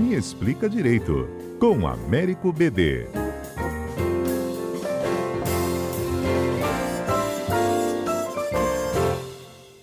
[0.00, 1.28] Me Explica Direito,
[1.60, 3.06] com Américo BD.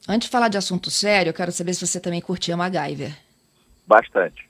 [0.10, 3.16] Antes de falar de assunto sério, eu quero saber se você também curtia MacGyver.
[3.86, 4.50] Bastante.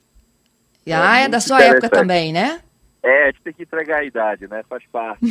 [0.90, 2.62] Ah, é, é da sua época também, né?
[3.02, 4.64] É, a gente tem que entregar a idade, né?
[4.66, 5.22] Faz parte.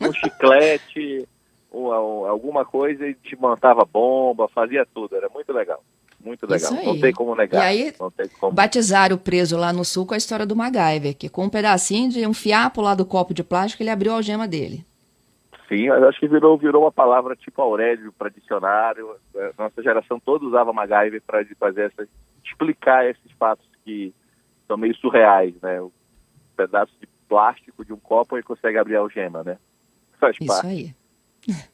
[0.00, 1.26] um chiclete,
[1.72, 5.16] alguma coisa e te montava bomba, fazia tudo.
[5.16, 5.82] Era muito legal.
[6.46, 6.94] Muito legal.
[6.94, 7.58] Não tem como negar.
[7.58, 7.92] E aí,
[8.40, 8.52] como...
[8.52, 12.10] batizaram o preso lá no sul com a história do MacGyver, que com um pedacinho
[12.10, 14.84] de um fiapo lá do copo de plástico, ele abriu a algema dele.
[15.68, 19.16] Sim, acho que virou, virou uma palavra tipo Aurélio para dicionário.
[19.34, 22.08] É, nossa geração toda usava MacGyver para fazer essa,
[22.44, 24.12] explicar esses fatos que
[24.68, 25.80] são meio surreais, né?
[25.80, 25.90] Um
[26.56, 29.58] pedaço de plástico de um copo e consegue abrir a algema, né?
[30.20, 30.66] Faz Isso parte.
[30.66, 30.94] aí.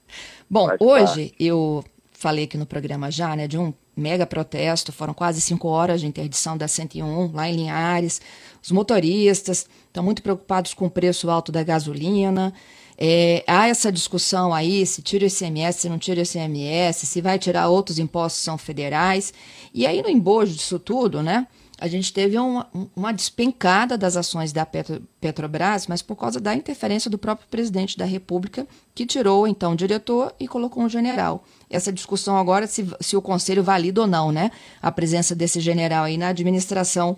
[0.48, 1.44] Bom, Faz hoje parte.
[1.44, 1.84] eu
[2.20, 6.06] falei aqui no programa já, né, de um mega protesto, foram quase cinco horas de
[6.06, 8.20] interdição da 101 lá em Linhares.
[8.62, 12.52] Os motoristas estão muito preocupados com o preço alto da gasolina.
[12.98, 17.22] É, há essa discussão aí se tira o ICMS, se não tira o ICMS, se
[17.22, 19.32] vai tirar outros impostos são federais.
[19.72, 21.46] E aí, no embojo disso tudo, né?
[21.80, 26.54] A gente teve uma, uma despencada das ações da Petro, Petrobras, mas por causa da
[26.54, 31.42] interferência do próprio presidente da República, que tirou então o diretor e colocou um general.
[31.70, 34.50] Essa discussão agora se, se o conselho valida ou não, né?
[34.82, 37.16] A presença desse general aí na administração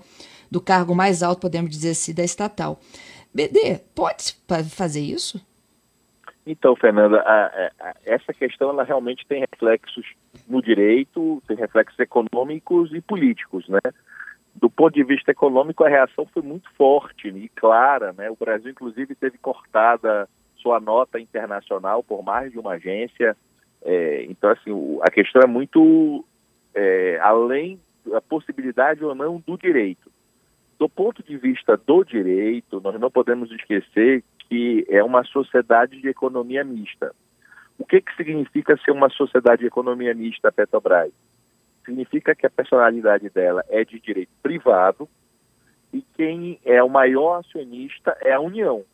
[0.48, 2.78] do cargo mais alto, podemos dizer assim, da estatal.
[3.34, 4.36] BD, pode
[4.70, 5.44] fazer isso?
[6.46, 7.46] Então, Fernanda, a,
[7.80, 10.06] a, essa questão ela realmente tem reflexos
[10.48, 13.80] no direito, tem reflexos econômicos e políticos, né?
[14.54, 18.30] Do ponto de vista econômico, a reação foi muito forte e clara, né?
[18.30, 23.36] O Brasil, inclusive, teve cortada sua nota internacional por mais de uma agência.
[23.82, 24.70] É, então, assim,
[25.02, 26.24] a questão é muito
[26.74, 30.10] é, além da possibilidade ou não do direito.
[30.78, 36.08] Do ponto de vista do direito, nós não podemos esquecer que é uma sociedade de
[36.08, 37.14] economia mista.
[37.78, 41.12] O que, que significa ser uma sociedade de economia mista, Petrobras?
[41.84, 45.08] Significa que a personalidade dela é de direito privado
[45.92, 48.84] e quem é o maior acionista é a União.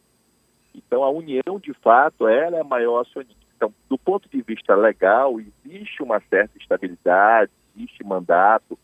[0.74, 3.36] Então, a União, de fato, ela é a maior acionista.
[3.56, 8.78] Então, do ponto de vista legal, existe uma certa estabilidade, existe mandato,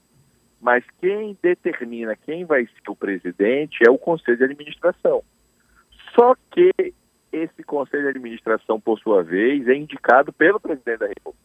[0.61, 5.23] mas quem determina quem vai ser o presidente é o Conselho de Administração.
[6.15, 6.73] Só que
[7.33, 11.44] esse conselho de administração, por sua vez, é indicado pelo presidente da República.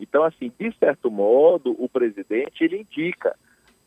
[0.00, 3.36] Então, assim, de certo modo, o presidente ele indica,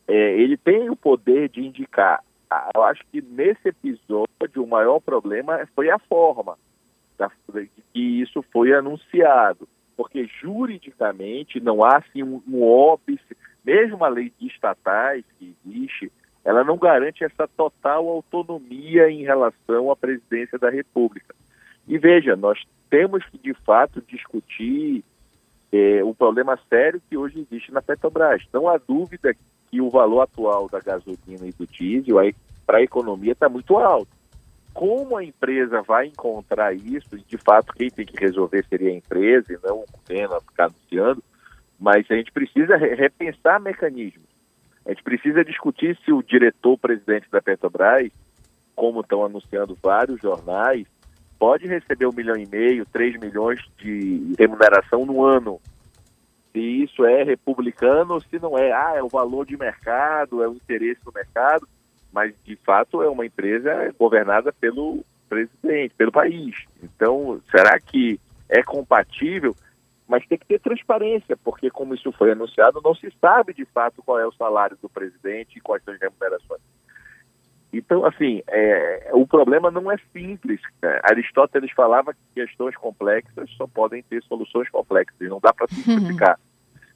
[0.06, 2.22] é, ele tem o poder de indicar.
[2.50, 6.58] Ah, eu acho que nesse episódio o maior problema foi a forma
[7.16, 7.30] da,
[7.92, 14.32] que isso foi anunciado, porque juridicamente não há assim um, um óbice, mesmo a lei
[14.38, 16.12] de estatais que existe,
[16.44, 21.34] ela não garante essa total autonomia em relação à presidência da República.
[21.86, 25.04] E veja, nós temos que, de fato, discutir
[25.72, 28.42] é, o problema sério que hoje existe na Petrobras.
[28.52, 29.34] Não há dúvida
[29.70, 32.16] que o valor atual da gasolina e do diesel
[32.66, 34.08] para a economia está muito alto.
[34.74, 38.94] Como a empresa vai encontrar isso, e de fato quem tem que resolver seria a
[38.94, 41.22] empresa e não o governo ficar anunciando,
[41.80, 44.30] mas a gente precisa repensar mecanismos.
[44.84, 48.10] A gente precisa discutir se o diretor-presidente da Petrobras,
[48.74, 50.86] como estão anunciando vários jornais,
[51.42, 55.60] pode receber um milhão e meio, três milhões de remuneração no ano.
[56.52, 58.70] Se isso é republicano se não é.
[58.70, 61.66] Ah, é o valor de mercado, é o interesse do mercado,
[62.12, 66.54] mas de fato é uma empresa governada pelo presidente, pelo país.
[66.80, 69.52] Então, será que é compatível?
[70.06, 74.02] mas tem que ter transparência, porque como isso foi anunciado, não se sabe de fato
[74.02, 76.60] qual é o salário do presidente e quais são as remunerações.
[77.72, 80.60] Então, assim, é, o problema não é simples.
[80.82, 86.38] É, Aristóteles falava que questões complexas só podem ter soluções complexas, não dá para simplificar.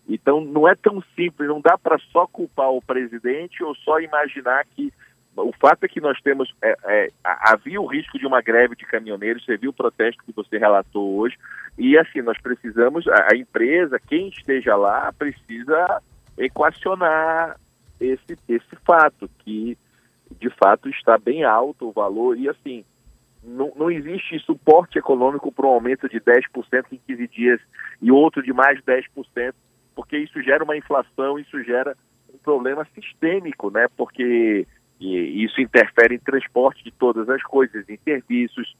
[0.08, 4.64] Então, não é tão simples, não dá para só culpar o presidente ou só imaginar
[4.66, 4.92] que
[5.34, 6.54] o fato é que nós temos.
[6.62, 10.32] É, é, havia o risco de uma greve de caminhoneiros, você viu o protesto que
[10.32, 11.36] você relatou hoje,
[11.78, 16.02] e assim, nós precisamos, a, a empresa, quem esteja lá, precisa
[16.38, 17.58] equacionar
[18.00, 19.76] esse, esse fato, que
[20.40, 22.84] de fato está bem alto o valor, e assim,
[23.42, 27.60] não, não existe suporte econômico para um aumento de 10% em 15 dias
[28.02, 29.54] e outro de mais 10%,
[29.94, 31.96] porque isso gera uma inflação, isso gera
[32.32, 33.86] um problema sistêmico, né?
[33.96, 34.66] Porque
[35.00, 38.76] isso interfere em transporte de todas as coisas, em serviços.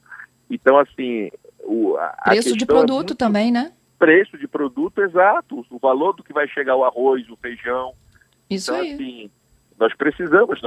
[0.49, 1.29] Então, assim.
[1.63, 3.71] O, preço de é produto é também, né?
[3.99, 5.65] Preço de produto, exato.
[5.69, 7.93] O valor do que vai chegar o arroz, o feijão.
[8.49, 8.93] Isso então, aí.
[8.93, 9.31] Assim,
[9.79, 10.59] nós precisamos,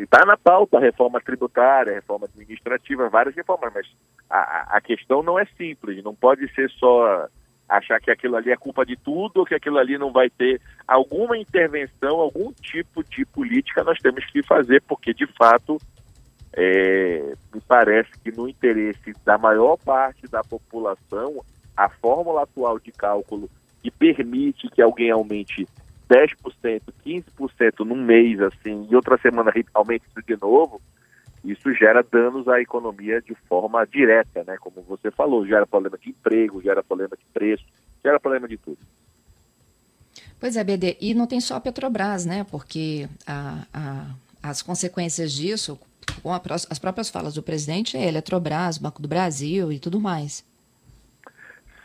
[0.00, 3.86] está é, na pauta a reforma tributária, a reforma administrativa, várias reformas, mas
[4.28, 7.28] a, a questão não é simples, não pode ser só
[7.68, 10.60] achar que aquilo ali é culpa de tudo, ou que aquilo ali não vai ter
[10.86, 15.78] alguma intervenção, algum tipo de política nós temos que fazer, porque de fato
[16.52, 21.42] é, me parece que no interesse da maior parte da população,
[21.76, 23.48] a fórmula atual de cálculo
[23.82, 25.66] que permite que alguém aumente
[26.08, 30.80] 10%, 15% num mês, assim, e outra semana aumente isso de novo,
[31.44, 34.56] isso gera danos à economia de forma direta, né?
[34.58, 37.64] Como você falou, gera problema de emprego, gera problema de preço,
[38.02, 38.78] gera problema de tudo.
[40.40, 42.44] Pois é, BD, e não tem só a Petrobras, né?
[42.50, 45.78] Porque a, a, as consequências disso,
[46.22, 46.40] com a,
[46.70, 50.44] as próprias falas do presidente, é Eletrobras, Banco do Brasil e tudo mais.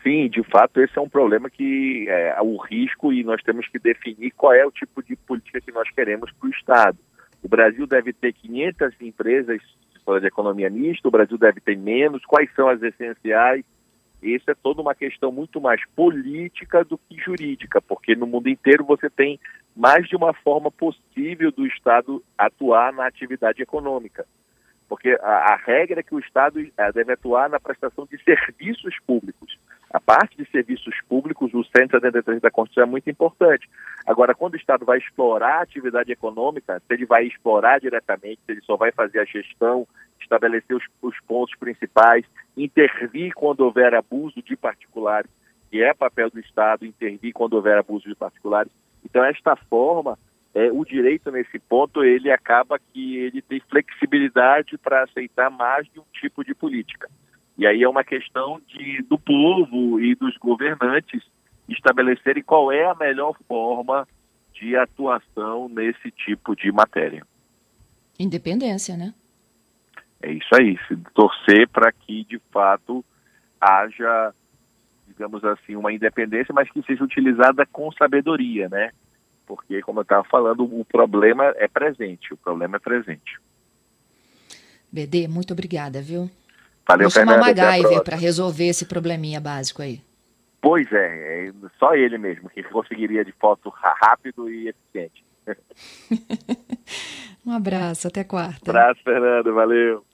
[0.02, 3.78] Sim, de fato, esse é um problema que é o risco e nós temos que
[3.78, 6.98] definir qual é o tipo de política que nós queremos para o Estado.
[7.42, 9.60] O Brasil deve ter 500 empresas
[10.20, 13.64] de economia mista, o Brasil deve ter menos, quais são as essenciais?
[14.22, 18.84] Isso é toda uma questão muito mais política do que jurídica, porque no mundo inteiro
[18.84, 19.38] você tem
[19.74, 24.26] mais de uma forma possível do Estado atuar na atividade econômica.
[24.88, 28.94] Porque a, a regra é que o Estado eh, deve atuar na prestação de serviços
[29.06, 29.56] públicos.
[29.92, 33.68] A parte de serviços públicos, o 173 da Constituição é muito importante.
[34.06, 38.52] Agora, quando o Estado vai explorar a atividade econômica, se ele vai explorar diretamente, se
[38.52, 39.86] ele só vai fazer a gestão,
[40.20, 42.24] estabelecer os, os pontos principais,
[42.56, 45.30] intervir quando houver abuso de particulares,
[45.70, 48.70] que é papel do Estado intervir quando houver abuso de particulares.
[49.04, 50.16] Então, esta forma,
[50.54, 55.98] é, o direito nesse ponto, ele acaba que ele tem flexibilidade para aceitar mais de
[55.98, 57.08] um tipo de política.
[57.60, 61.22] E aí é uma questão de, do povo e dos governantes
[61.68, 64.08] estabelecerem qual é a melhor forma
[64.54, 67.22] de atuação nesse tipo de matéria.
[68.18, 69.12] Independência, né?
[70.22, 73.04] É isso aí, se torcer para que de fato
[73.60, 74.34] haja,
[75.06, 78.90] digamos assim, uma independência, mas que seja utilizada com sabedoria, né?
[79.46, 83.38] Porque, como eu estava falando, o problema é presente, o problema é presente.
[84.90, 86.30] BD, muito obrigada, viu?
[86.88, 90.02] Valeu, Vou chamar o MacGyver para resolver esse probleminha básico aí.
[90.60, 95.24] Pois é, é, só ele mesmo que conseguiria de foto rápido e eficiente.
[97.46, 98.70] um abraço, até quarta.
[98.70, 100.04] Um abraço, Fernando, valeu.